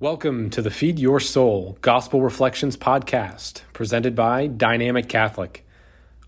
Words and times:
Welcome 0.00 0.50
to 0.50 0.62
the 0.62 0.70
Feed 0.70 1.00
Your 1.00 1.18
Soul 1.18 1.76
Gospel 1.80 2.22
Reflections 2.22 2.76
podcast, 2.76 3.62
presented 3.72 4.14
by 4.14 4.46
Dynamic 4.46 5.08
Catholic. 5.08 5.66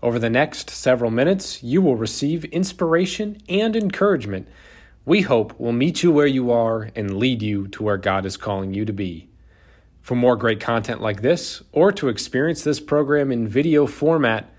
Over 0.03 0.19
the 0.19 0.29
next 0.29 0.69
several 0.69 1.09
minutes, 1.09 1.63
you 1.63 1.81
will 1.81 1.95
receive 1.95 2.43
inspiration 2.43 3.37
and 3.47 3.73
encouragement 3.77 4.49
we 5.05 5.21
hope 5.21 5.57
will 5.57 5.71
meet 5.71 6.03
you 6.03 6.11
where 6.11 6.27
you 6.27 6.51
are 6.51 6.89
and 6.97 7.17
lead 7.17 7.41
you 7.41 7.69
to 7.69 7.81
where 7.81 7.95
God 7.95 8.25
is 8.25 8.35
calling 8.35 8.73
you 8.73 8.83
to 8.83 8.91
be. 8.91 9.29
For 10.01 10.15
more 10.15 10.35
great 10.35 10.59
content 10.59 11.01
like 11.01 11.21
this, 11.21 11.63
or 11.71 11.93
to 11.93 12.09
experience 12.09 12.65
this 12.65 12.81
program 12.81 13.31
in 13.31 13.47
video 13.47 13.87
format, 13.87 14.53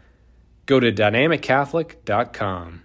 go 0.65 0.81
to 0.81 0.91
dynamiccatholic.com. 0.91 2.83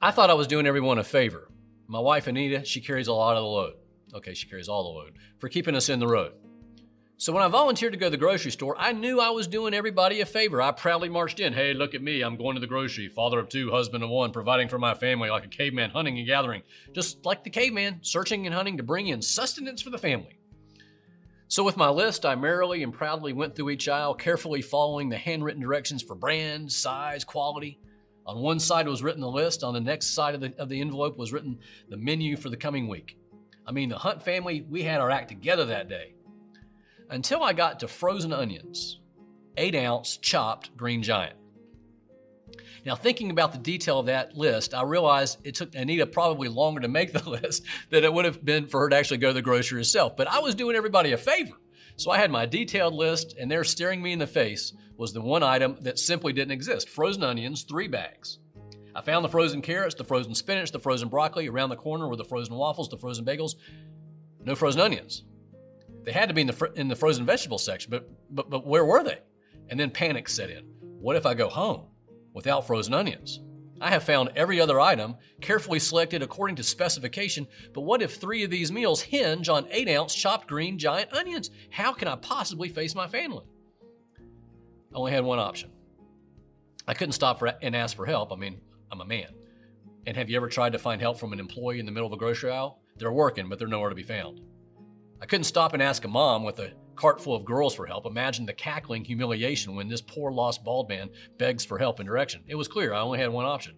I 0.00 0.10
thought 0.12 0.30
I 0.30 0.34
was 0.34 0.46
doing 0.46 0.66
everyone 0.66 0.98
a 0.98 1.04
favor. 1.04 1.46
My 1.86 2.00
wife, 2.00 2.26
Anita, 2.26 2.64
she 2.64 2.80
carries 2.80 3.06
a 3.06 3.12
lot 3.12 3.36
of 3.36 3.42
the 3.42 3.48
load. 3.48 3.74
Okay, 4.16 4.34
she 4.34 4.48
carries 4.48 4.68
all 4.68 4.82
the 4.82 4.98
load 4.98 5.12
for 5.38 5.48
keeping 5.48 5.76
us 5.76 5.88
in 5.88 6.00
the 6.00 6.08
road. 6.08 6.32
So 7.18 7.32
when 7.32 7.42
I 7.42 7.48
volunteered 7.48 7.92
to 7.92 7.98
go 7.98 8.06
to 8.06 8.10
the 8.10 8.18
grocery 8.18 8.50
store, 8.50 8.76
I 8.78 8.92
knew 8.92 9.20
I 9.20 9.30
was 9.30 9.46
doing 9.46 9.72
everybody 9.72 10.20
a 10.20 10.26
favor. 10.26 10.60
I 10.60 10.72
proudly 10.72 11.08
marched 11.08 11.40
in. 11.40 11.54
Hey, 11.54 11.72
look 11.72 11.94
at 11.94 12.02
me. 12.02 12.20
I'm 12.20 12.36
going 12.36 12.56
to 12.56 12.60
the 12.60 12.66
grocery. 12.66 13.08
Father 13.08 13.38
of 13.38 13.48
two, 13.48 13.70
husband 13.70 14.04
of 14.04 14.10
one, 14.10 14.32
providing 14.32 14.68
for 14.68 14.78
my 14.78 14.92
family 14.92 15.30
like 15.30 15.46
a 15.46 15.48
caveman, 15.48 15.90
hunting 15.90 16.18
and 16.18 16.26
gathering. 16.26 16.62
Just 16.92 17.24
like 17.24 17.42
the 17.42 17.48
caveman, 17.48 18.00
searching 18.02 18.44
and 18.44 18.54
hunting 18.54 18.76
to 18.76 18.82
bring 18.82 19.08
in 19.08 19.22
sustenance 19.22 19.80
for 19.80 19.88
the 19.88 19.96
family. 19.96 20.38
So 21.48 21.64
with 21.64 21.78
my 21.78 21.88
list, 21.88 22.26
I 22.26 22.34
merrily 22.34 22.82
and 22.82 22.92
proudly 22.92 23.32
went 23.32 23.54
through 23.54 23.70
each 23.70 23.88
aisle, 23.88 24.14
carefully 24.14 24.60
following 24.60 25.08
the 25.08 25.16
handwritten 25.16 25.62
directions 25.62 26.02
for 26.02 26.14
brand, 26.14 26.70
size, 26.70 27.24
quality. 27.24 27.80
On 28.26 28.40
one 28.40 28.58
side 28.58 28.88
was 28.88 29.02
written 29.02 29.22
the 29.22 29.30
list. 29.30 29.64
On 29.64 29.72
the 29.72 29.80
next 29.80 30.08
side 30.08 30.34
of 30.34 30.42
the, 30.42 30.52
of 30.58 30.68
the 30.68 30.82
envelope 30.82 31.16
was 31.16 31.32
written 31.32 31.60
the 31.88 31.96
menu 31.96 32.36
for 32.36 32.50
the 32.50 32.56
coming 32.58 32.88
week. 32.88 33.16
I 33.66 33.72
mean, 33.72 33.88
the 33.88 33.98
Hunt 33.98 34.22
family, 34.22 34.64
we 34.68 34.82
had 34.82 35.00
our 35.00 35.10
act 35.10 35.28
together 35.28 35.64
that 35.66 35.88
day. 35.88 36.14
Until 37.10 37.42
I 37.42 37.52
got 37.52 37.80
to 37.80 37.88
frozen 37.88 38.32
onions, 38.32 39.00
eight 39.56 39.74
ounce 39.74 40.16
chopped 40.16 40.76
green 40.76 41.02
giant. 41.02 41.36
Now, 42.84 42.94
thinking 42.94 43.30
about 43.30 43.50
the 43.50 43.58
detail 43.58 43.98
of 43.98 44.06
that 44.06 44.36
list, 44.36 44.72
I 44.72 44.84
realized 44.84 45.38
it 45.42 45.56
took 45.56 45.74
Anita 45.74 46.06
probably 46.06 46.48
longer 46.48 46.80
to 46.80 46.88
make 46.88 47.12
the 47.12 47.28
list 47.42 47.64
than 47.90 48.04
it 48.04 48.12
would 48.12 48.24
have 48.24 48.44
been 48.44 48.68
for 48.68 48.80
her 48.80 48.88
to 48.88 48.96
actually 48.96 49.18
go 49.18 49.28
to 49.28 49.34
the 49.34 49.42
grocery 49.42 49.78
herself. 49.78 50.16
But 50.16 50.28
I 50.28 50.38
was 50.38 50.54
doing 50.54 50.76
everybody 50.76 51.10
a 51.12 51.18
favor. 51.18 51.56
So 51.96 52.10
I 52.10 52.18
had 52.18 52.30
my 52.30 52.46
detailed 52.46 52.94
list, 52.94 53.34
and 53.38 53.50
there 53.50 53.64
staring 53.64 54.02
me 54.02 54.12
in 54.12 54.18
the 54.18 54.26
face 54.26 54.72
was 54.96 55.12
the 55.12 55.20
one 55.20 55.42
item 55.42 55.78
that 55.80 55.98
simply 55.98 56.32
didn't 56.32 56.52
exist 56.52 56.88
frozen 56.88 57.24
onions, 57.24 57.62
three 57.62 57.88
bags. 57.88 58.38
I 58.96 59.02
found 59.02 59.22
the 59.22 59.28
frozen 59.28 59.60
carrots, 59.60 59.94
the 59.94 60.04
frozen 60.04 60.34
spinach, 60.34 60.72
the 60.72 60.78
frozen 60.78 61.08
broccoli. 61.08 61.48
Around 61.48 61.68
the 61.68 61.76
corner 61.76 62.08
were 62.08 62.16
the 62.16 62.24
frozen 62.24 62.54
waffles, 62.54 62.88
the 62.88 62.96
frozen 62.96 63.26
bagels. 63.26 63.56
No 64.42 64.54
frozen 64.54 64.80
onions. 64.80 65.24
They 66.04 66.12
had 66.12 66.28
to 66.28 66.34
be 66.34 66.40
in 66.40 66.46
the 66.46 66.54
fr- 66.54 66.66
in 66.76 66.88
the 66.88 66.96
frozen 66.96 67.26
vegetable 67.26 67.58
section, 67.58 67.90
but 67.90 68.08
but 68.30 68.48
but 68.48 68.66
where 68.66 68.86
were 68.86 69.04
they? 69.04 69.18
And 69.68 69.78
then 69.78 69.90
panic 69.90 70.30
set 70.30 70.48
in. 70.48 70.64
What 70.80 71.14
if 71.14 71.26
I 71.26 71.34
go 71.34 71.50
home 71.50 71.88
without 72.32 72.66
frozen 72.66 72.94
onions? 72.94 73.40
I 73.82 73.90
have 73.90 74.04
found 74.04 74.30
every 74.34 74.62
other 74.62 74.80
item 74.80 75.16
carefully 75.42 75.78
selected 75.78 76.22
according 76.22 76.56
to 76.56 76.62
specification, 76.62 77.46
but 77.74 77.82
what 77.82 78.00
if 78.00 78.14
three 78.14 78.44
of 78.44 78.50
these 78.50 78.72
meals 78.72 79.02
hinge 79.02 79.50
on 79.50 79.68
eight 79.70 79.90
ounce 79.90 80.14
chopped 80.14 80.48
green 80.48 80.78
giant 80.78 81.12
onions? 81.12 81.50
How 81.68 81.92
can 81.92 82.08
I 82.08 82.16
possibly 82.16 82.70
face 82.70 82.94
my 82.94 83.08
family? 83.08 83.44
I 84.18 84.96
only 84.96 85.12
had 85.12 85.24
one 85.24 85.38
option. 85.38 85.70
I 86.88 86.94
couldn't 86.94 87.12
stop 87.12 87.42
and 87.60 87.76
ask 87.76 87.94
for 87.94 88.06
help. 88.06 88.32
I 88.32 88.36
mean, 88.36 88.60
I'm 88.90 89.00
a 89.00 89.06
man. 89.06 89.34
And 90.06 90.16
have 90.16 90.30
you 90.30 90.36
ever 90.36 90.48
tried 90.48 90.72
to 90.72 90.78
find 90.78 91.00
help 91.00 91.18
from 91.18 91.32
an 91.32 91.40
employee 91.40 91.80
in 91.80 91.86
the 91.86 91.92
middle 91.92 92.06
of 92.06 92.12
a 92.12 92.16
grocery 92.16 92.50
aisle? 92.50 92.80
They're 92.96 93.12
working, 93.12 93.48
but 93.48 93.58
they're 93.58 93.68
nowhere 93.68 93.90
to 93.90 93.96
be 93.96 94.02
found. 94.02 94.40
I 95.20 95.26
couldn't 95.26 95.44
stop 95.44 95.72
and 95.72 95.82
ask 95.82 96.04
a 96.04 96.08
mom 96.08 96.44
with 96.44 96.58
a 96.60 96.72
cart 96.94 97.20
full 97.20 97.34
of 97.34 97.44
girls 97.44 97.74
for 97.74 97.86
help. 97.86 98.06
Imagine 98.06 98.46
the 98.46 98.52
cackling 98.52 99.04
humiliation 99.04 99.74
when 99.74 99.88
this 99.88 100.00
poor 100.00 100.30
lost 100.30 100.64
bald 100.64 100.88
man 100.88 101.10
begs 101.38 101.64
for 101.64 101.78
help 101.78 102.00
and 102.00 102.08
direction. 102.08 102.42
It 102.46 102.54
was 102.54 102.68
clear 102.68 102.92
I 102.92 103.00
only 103.00 103.18
had 103.18 103.30
one 103.30 103.44
option. 103.44 103.76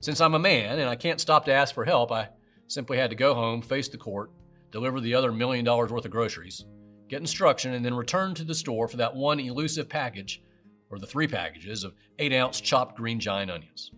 Since 0.00 0.20
I'm 0.20 0.34
a 0.34 0.38
man 0.38 0.78
and 0.78 0.88
I 0.88 0.96
can't 0.96 1.20
stop 1.20 1.44
to 1.44 1.52
ask 1.52 1.74
for 1.74 1.84
help, 1.84 2.10
I 2.12 2.28
simply 2.68 2.96
had 2.98 3.10
to 3.10 3.16
go 3.16 3.34
home, 3.34 3.62
face 3.62 3.88
the 3.88 3.98
court, 3.98 4.30
deliver 4.70 5.00
the 5.00 5.14
other 5.14 5.32
million 5.32 5.64
dollars 5.64 5.90
worth 5.90 6.04
of 6.04 6.10
groceries, 6.10 6.64
get 7.08 7.20
instruction, 7.20 7.74
and 7.74 7.84
then 7.84 7.94
return 7.94 8.34
to 8.34 8.44
the 8.44 8.54
store 8.54 8.88
for 8.88 8.96
that 8.96 9.14
one 9.14 9.40
elusive 9.40 9.88
package, 9.88 10.42
or 10.90 10.98
the 10.98 11.06
three 11.06 11.26
packages, 11.26 11.84
of 11.84 11.94
8 12.18 12.32
ounce 12.32 12.60
chopped 12.60 12.96
green 12.96 13.20
giant 13.20 13.50
onions. 13.50 13.90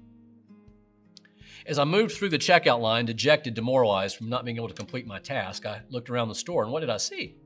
As 1.66 1.78
I 1.78 1.84
moved 1.84 2.12
through 2.12 2.30
the 2.30 2.38
checkout 2.38 2.80
line, 2.80 3.06
dejected, 3.06 3.54
demoralized 3.54 4.16
from 4.16 4.28
not 4.28 4.44
being 4.44 4.56
able 4.56 4.68
to 4.68 4.74
complete 4.74 5.06
my 5.06 5.20
task, 5.20 5.64
I 5.64 5.82
looked 5.90 6.10
around 6.10 6.28
the 6.28 6.34
store 6.34 6.64
and 6.64 6.72
what 6.72 6.80
did 6.80 6.90
I 6.90 6.96
see? 6.96 7.36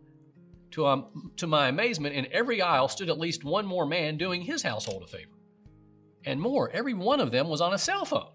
To, 0.73 0.87
um, 0.87 1.33
to 1.37 1.47
my 1.47 1.69
amazement, 1.69 2.15
in 2.15 2.27
every 2.33 2.61
aisle 2.61 2.89
stood 2.89 3.09
at 3.09 3.19
least 3.19 3.45
one 3.45 3.67
more 3.67 3.87
man 3.87 4.17
doing 4.17 4.43
his 4.43 4.63
household 4.63 5.03
a 5.03 5.07
favor. 5.07 5.33
And 6.25 6.41
more, 6.41 6.71
every 6.71 6.95
one 6.95 7.21
of 7.21 7.31
them 7.31 7.49
was 7.49 7.61
on 7.61 7.75
a 7.75 7.79
cell 7.79 8.05
phone, 8.05 8.31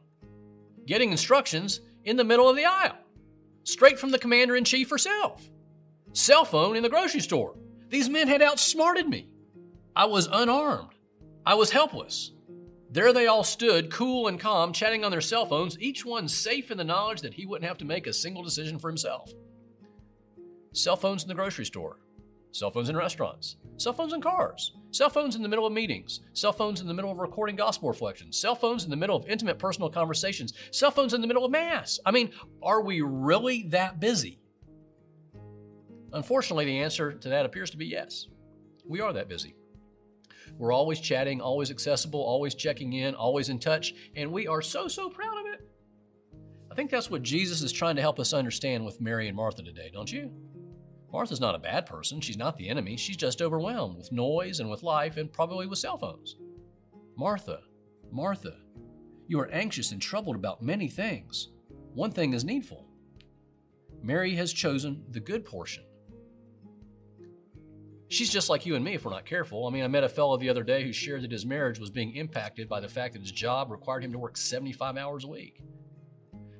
getting 0.85 1.11
instructions 1.11 1.81
in 2.05 2.15
the 2.15 2.23
middle 2.23 2.49
of 2.49 2.55
the 2.55 2.65
aisle, 2.65 2.97
straight 3.63 3.99
from 3.99 4.11
the 4.11 4.19
commander 4.19 4.55
in 4.55 4.63
chief 4.63 4.89
herself. 4.89 5.49
Cell 6.13 6.45
phone 6.45 6.75
in 6.75 6.83
the 6.83 6.89
grocery 6.89 7.19
store. 7.19 7.55
These 7.89 8.09
men 8.09 8.27
had 8.27 8.41
outsmarted 8.41 9.07
me. 9.07 9.29
I 9.95 10.05
was 10.05 10.29
unarmed. 10.31 10.93
I 11.45 11.55
was 11.55 11.71
helpless. 11.71 12.31
There 12.93 13.13
they 13.13 13.27
all 13.27 13.45
stood, 13.45 13.89
cool 13.89 14.27
and 14.27 14.37
calm, 14.37 14.73
chatting 14.73 15.05
on 15.05 15.11
their 15.11 15.21
cell 15.21 15.45
phones, 15.45 15.79
each 15.79 16.05
one 16.05 16.27
safe 16.27 16.71
in 16.71 16.77
the 16.77 16.83
knowledge 16.83 17.21
that 17.21 17.33
he 17.33 17.45
wouldn't 17.45 17.67
have 17.67 17.77
to 17.77 17.85
make 17.85 18.05
a 18.05 18.11
single 18.11 18.43
decision 18.43 18.77
for 18.77 18.89
himself. 18.89 19.31
Cell 20.73 20.97
phones 20.97 21.23
in 21.23 21.29
the 21.29 21.35
grocery 21.35 21.63
store, 21.63 21.99
cell 22.51 22.69
phones 22.69 22.89
in 22.89 22.97
restaurants, 22.97 23.55
cell 23.77 23.93
phones 23.93 24.11
in 24.11 24.21
cars, 24.21 24.75
cell 24.91 25.09
phones 25.09 25.37
in 25.37 25.41
the 25.41 25.47
middle 25.47 25.65
of 25.65 25.71
meetings, 25.71 26.19
cell 26.33 26.51
phones 26.51 26.81
in 26.81 26.87
the 26.87 26.93
middle 26.93 27.11
of 27.11 27.17
recording 27.17 27.55
gospel 27.55 27.87
reflections, 27.87 28.37
cell 28.37 28.55
phones 28.55 28.83
in 28.83 28.89
the 28.89 28.95
middle 28.97 29.15
of 29.15 29.25
intimate 29.25 29.57
personal 29.57 29.89
conversations, 29.89 30.53
cell 30.71 30.91
phones 30.91 31.13
in 31.13 31.21
the 31.21 31.27
middle 31.27 31.45
of 31.45 31.51
Mass. 31.51 31.97
I 32.05 32.11
mean, 32.11 32.31
are 32.61 32.81
we 32.81 32.99
really 32.99 33.63
that 33.69 34.01
busy? 34.01 34.41
Unfortunately, 36.11 36.65
the 36.65 36.79
answer 36.79 37.13
to 37.13 37.29
that 37.29 37.45
appears 37.45 37.69
to 37.69 37.77
be 37.77 37.85
yes. 37.85 38.27
We 38.85 38.99
are 38.99 39.13
that 39.13 39.29
busy. 39.29 39.55
We're 40.57 40.71
always 40.71 40.99
chatting, 40.99 41.41
always 41.41 41.71
accessible, 41.71 42.21
always 42.21 42.55
checking 42.55 42.93
in, 42.93 43.15
always 43.15 43.49
in 43.49 43.59
touch, 43.59 43.93
and 44.15 44.31
we 44.31 44.47
are 44.47 44.61
so, 44.61 44.87
so 44.87 45.09
proud 45.09 45.39
of 45.39 45.53
it. 45.53 45.67
I 46.71 46.75
think 46.75 46.89
that's 46.89 47.09
what 47.09 47.23
Jesus 47.23 47.61
is 47.61 47.71
trying 47.71 47.95
to 47.95 48.01
help 48.01 48.19
us 48.19 48.33
understand 48.33 48.85
with 48.85 49.01
Mary 49.01 49.27
and 49.27 49.35
Martha 49.35 49.61
today, 49.61 49.89
don't 49.91 50.11
you? 50.11 50.31
Martha's 51.11 51.41
not 51.41 51.55
a 51.55 51.59
bad 51.59 51.85
person. 51.85 52.21
She's 52.21 52.37
not 52.37 52.55
the 52.57 52.69
enemy. 52.69 52.95
She's 52.95 53.17
just 53.17 53.41
overwhelmed 53.41 53.97
with 53.97 54.11
noise 54.11 54.61
and 54.61 54.69
with 54.69 54.83
life 54.83 55.17
and 55.17 55.31
probably 55.31 55.67
with 55.67 55.79
cell 55.79 55.97
phones. 55.97 56.37
Martha, 57.17 57.59
Martha, 58.09 58.55
you 59.27 59.39
are 59.39 59.51
anxious 59.51 59.91
and 59.91 60.01
troubled 60.01 60.37
about 60.37 60.61
many 60.61 60.87
things. 60.87 61.49
One 61.93 62.11
thing 62.11 62.33
is 62.33 62.45
needful. 62.45 62.87
Mary 64.01 64.33
has 64.35 64.53
chosen 64.53 65.03
the 65.09 65.19
good 65.19 65.43
portion 65.43 65.83
she's 68.11 68.29
just 68.29 68.49
like 68.49 68.65
you 68.65 68.75
and 68.75 68.83
me 68.83 68.93
if 68.93 69.05
we're 69.05 69.11
not 69.11 69.25
careful. 69.25 69.65
I 69.65 69.69
mean, 69.71 69.83
I 69.83 69.87
met 69.87 70.03
a 70.03 70.09
fellow 70.09 70.37
the 70.37 70.49
other 70.49 70.63
day 70.63 70.83
who 70.83 70.91
shared 70.91 71.23
that 71.23 71.31
his 71.31 71.45
marriage 71.45 71.79
was 71.79 71.89
being 71.89 72.15
impacted 72.15 72.67
by 72.67 72.81
the 72.81 72.89
fact 72.89 73.13
that 73.13 73.21
his 73.21 73.31
job 73.31 73.71
required 73.71 74.03
him 74.03 74.11
to 74.11 74.19
work 74.19 74.37
75 74.37 74.97
hours 74.97 75.23
a 75.23 75.27
week. 75.27 75.61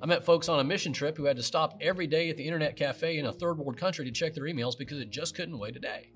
I 0.02 0.06
met 0.06 0.26
folks 0.26 0.50
on 0.50 0.60
a 0.60 0.64
mission 0.64 0.94
trip 0.94 1.18
who 1.18 1.26
had 1.26 1.36
to 1.36 1.44
stop 1.44 1.78
every 1.82 2.08
day 2.08 2.30
at 2.30 2.38
the 2.38 2.44
internet 2.44 2.76
cafe 2.76 3.20
in 3.20 3.26
a 3.26 3.34
third 3.34 3.58
world 3.58 3.78
country 3.78 4.06
to 4.06 4.12
check 4.12 4.34
their 4.34 4.46
emails 4.46 4.78
because 4.78 5.00
it 5.00 5.12
just 5.12 5.36
couldn't 5.36 5.60
wait 5.60 5.76
a 5.76 5.80
day. 5.80 6.10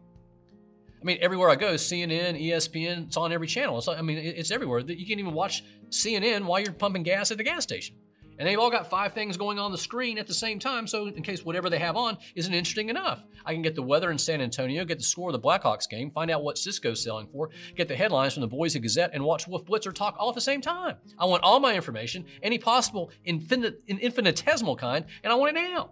I 1.02 1.04
mean, 1.04 1.18
everywhere 1.22 1.50
I 1.50 1.56
go, 1.56 1.74
CNN, 1.76 2.42
ESPN, 2.42 3.08
it's 3.08 3.18
on 3.18 3.32
every 3.32 3.46
channel. 3.46 3.78
It's, 3.78 3.88
I 3.88 4.02
mean, 4.02 4.18
it's 4.18 4.50
everywhere. 4.50 4.80
You 4.80 5.06
can't 5.06 5.20
even 5.20 5.34
watch 5.34 5.64
CNN 5.90 6.46
while 6.46 6.62
you're 6.62 6.74
pumping 6.74 7.04
gas 7.04 7.30
at 7.30 7.38
the 7.38 7.44
gas 7.44 7.62
station. 7.62 7.96
And 8.38 8.48
they've 8.48 8.60
all 8.60 8.70
got 8.70 8.90
five 8.90 9.14
things 9.14 9.38
going 9.38 9.60
on 9.60 9.72
the 9.72 9.78
screen 9.78 10.18
at 10.18 10.28
the 10.28 10.34
same 10.34 10.60
time, 10.60 10.88
so 10.88 11.08
in 11.08 11.24
case 11.24 11.46
whatever 11.46 11.70
they 11.70 11.80
have 11.80 11.96
on 11.96 12.18
isn't 12.36 12.54
interesting 12.54 12.90
enough. 12.90 13.24
I 13.46 13.54
can 13.54 13.62
get 13.62 13.76
the 13.76 13.82
weather 13.82 14.12
in 14.12 14.18
San 14.18 14.42
Antonio, 14.42 14.84
get 14.84 14.98
the 14.98 15.04
score 15.06 15.30
of 15.30 15.34
the 15.34 15.40
Blackhawks 15.40 15.90
game, 15.90 16.12
find 16.12 16.30
out 16.30 16.44
what 16.44 16.58
Cisco's 16.58 17.02
selling 17.02 17.28
for, 17.28 17.50
get 17.76 17.88
the 17.88 17.96
headlines 17.96 18.34
from 18.34 18.42
the 18.42 18.48
Boise 18.48 18.80
Gazette, 18.80 19.12
and 19.14 19.24
watch 19.24 19.48
Wolf 19.48 19.66
Blitzer 19.66 19.94
talk 19.94 20.16
all 20.20 20.30
at 20.30 20.36
the 20.36 20.42
same 20.42 20.62
time. 20.62 20.98
I 21.18 21.26
want 21.26 21.44
all 21.44 21.60
my 21.60 21.76
information, 21.76 22.26
any 22.44 22.58
possible 22.58 23.12
infinite, 23.24 23.82
infinitesimal 23.88 24.76
kind, 24.76 25.06
and 25.24 25.32
I 25.32 25.36
want 25.36 25.56
it 25.56 25.62
now. 25.62 25.92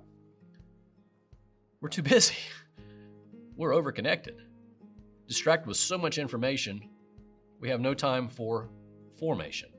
We're 1.79 1.89
too 1.89 2.03
busy. 2.03 2.35
We're 3.55 3.71
overconnected. 3.71 4.35
Distracted 5.27 5.67
with 5.67 5.77
so 5.77 5.97
much 5.97 6.17
information, 6.17 6.89
we 7.59 7.69
have 7.69 7.79
no 7.79 7.93
time 7.93 8.27
for 8.27 8.69
formation. 9.17 9.69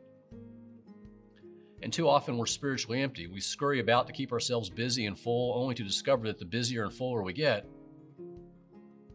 And 1.85 1.93
too 1.93 2.09
often 2.09 2.39
we're 2.39 2.47
spiritually 2.47 3.03
empty. 3.03 3.27
We 3.27 3.43
scurry 3.43 3.79
about 3.79 4.07
to 4.07 4.15
keep 4.15 4.33
ourselves 4.33 4.71
busy 4.71 5.05
and 5.05 5.19
full, 5.19 5.53
only 5.55 5.75
to 5.75 5.85
discover 5.85 6.27
that 6.29 6.39
the 6.39 6.47
busier 6.47 6.85
and 6.85 6.93
fuller 6.93 7.23
we 7.23 7.35
get, 7.35 7.67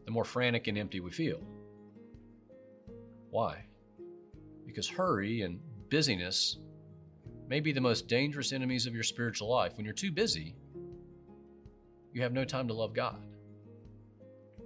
the 0.06 0.12
more 0.12 0.24
frantic 0.24 0.68
and 0.68 0.78
empty 0.78 1.00
we 1.00 1.10
feel. 1.10 1.42
Why? 3.32 3.66
Because 4.68 4.88
hurry 4.88 5.42
and 5.42 5.60
busyness 5.90 6.60
may 7.48 7.60
be 7.60 7.72
the 7.72 7.82
most 7.82 8.08
dangerous 8.08 8.54
enemies 8.54 8.86
of 8.86 8.94
your 8.94 9.02
spiritual 9.02 9.50
life. 9.50 9.76
When 9.76 9.84
you're 9.84 9.96
too 9.96 10.12
busy, 10.12 10.56
you 12.14 12.22
have 12.22 12.34
no 12.34 12.46
time 12.46 12.68
to 12.68 12.76
love 12.76 12.94
God. 12.94 13.26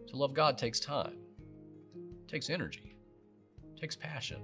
To 0.09 0.17
love 0.17 0.33
God 0.33 0.57
takes 0.57 0.81
time, 0.81 1.19
takes 2.27 2.49
energy, 2.49 2.97
takes 3.79 3.95
passion, 3.95 4.41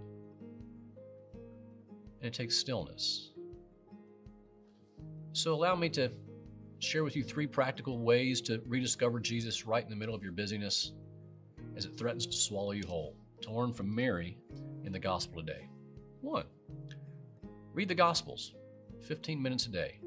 and 2.21 2.27
it 2.27 2.33
takes 2.33 2.55
stillness. 2.55 3.33
So, 5.33 5.53
allow 5.53 5.75
me 5.75 5.89
to 5.89 6.11
share 6.79 7.03
with 7.03 7.15
you 7.15 7.23
three 7.23 7.47
practical 7.47 7.99
ways 7.99 8.41
to 8.41 8.61
rediscover 8.65 9.19
Jesus 9.19 9.65
right 9.65 9.83
in 9.83 9.89
the 9.89 9.95
middle 9.95 10.15
of 10.15 10.23
your 10.23 10.31
busyness 10.31 10.93
as 11.75 11.85
it 11.85 11.97
threatens 11.97 12.25
to 12.25 12.35
swallow 12.35 12.71
you 12.71 12.83
whole, 12.87 13.15
torn 13.41 13.73
from 13.73 13.93
Mary 13.93 14.37
in 14.83 14.91
the 14.91 14.99
gospel 14.99 15.41
today. 15.41 15.69
One, 16.21 16.45
read 17.73 17.87
the 17.87 17.95
Gospels 17.95 18.55
15 19.07 19.41
minutes 19.41 19.67
a 19.67 19.69
day. 19.69 19.99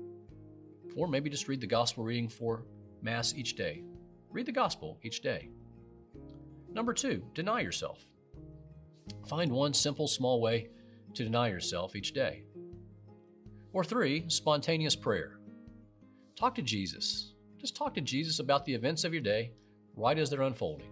Or 0.97 1.09
maybe 1.09 1.31
just 1.31 1.49
read 1.49 1.61
the 1.61 1.67
Gospel 1.67 2.05
reading 2.05 2.29
for 2.29 2.65
Mass 3.01 3.35
each 3.35 3.57
day. 3.57 3.83
Read 4.31 4.47
the 4.47 4.53
Gospel 4.53 4.99
each 5.03 5.23
day. 5.23 5.49
Number 6.71 6.93
two, 6.93 7.23
deny 7.35 7.61
yourself. 7.61 8.05
Find 9.27 9.51
one 9.51 9.73
simple, 9.73 10.09
small 10.09 10.41
way 10.41 10.69
to 11.15 11.25
deny 11.25 11.49
yourself 11.49 11.97
each 11.97 12.13
day. 12.13 12.45
Or 13.73 13.85
three, 13.85 14.25
spontaneous 14.29 14.95
prayer. 14.95 15.39
Talk 16.37 16.55
to 16.57 16.63
Jesus. 16.63 17.33
Just 17.59 17.77
talk 17.77 17.95
to 17.95 18.01
Jesus 18.01 18.39
about 18.39 18.65
the 18.65 18.75
events 18.75 19.05
of 19.05 19.13
your 19.13 19.23
day 19.23 19.53
right 19.97 20.19
as 20.19 20.31
they're 20.31 20.43
unfolding. 20.43 20.91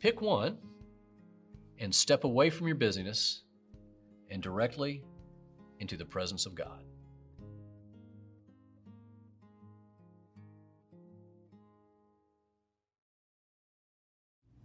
Pick 0.00 0.20
one 0.20 0.58
and 1.78 1.94
step 1.94 2.24
away 2.24 2.50
from 2.50 2.66
your 2.66 2.76
busyness 2.76 3.42
and 4.30 4.42
directly 4.42 5.02
into 5.80 5.96
the 5.96 6.04
presence 6.04 6.46
of 6.46 6.54
God. 6.54 6.84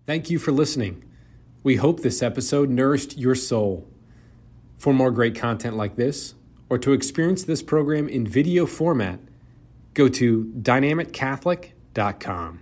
Thank 0.05 0.29
you 0.29 0.39
for 0.39 0.51
listening. 0.51 1.03
We 1.61 1.75
hope 1.75 1.99
this 1.99 2.23
episode 2.23 2.69
nourished 2.69 3.17
your 3.17 3.35
soul. 3.35 3.87
For 4.77 4.93
more 4.93 5.11
great 5.11 5.35
content 5.35 5.75
like 5.75 5.97
this, 5.97 6.33
or 6.69 6.77
to 6.77 6.93
experience 6.93 7.43
this 7.43 7.61
program 7.61 8.07
in 8.07 8.25
video 8.27 8.65
format, 8.65 9.19
go 9.93 10.07
to 10.07 10.45
dynamiccatholic.com. 10.61 12.61